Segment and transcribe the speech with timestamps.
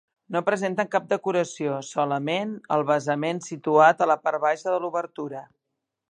[0.35, 5.43] No presenten cap decoració, solament el basament situat a la part baixa de l'obertura.